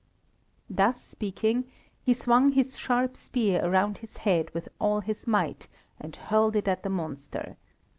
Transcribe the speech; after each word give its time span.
Thus 0.67 0.99
speaking, 0.99 1.65
he 2.01 2.15
swung 2.15 2.53
his 2.53 2.75
sharp 2.75 3.15
spear 3.15 3.63
around 3.63 3.99
his 3.99 4.17
head 4.17 4.51
with 4.51 4.67
all 4.79 5.01
his 5.01 5.27
might, 5.27 5.67
and 5.99 6.15
hurled 6.15 6.55
it 6.55 6.67
at 6.67 6.81
the 6.81 6.89
monster. 6.89 7.55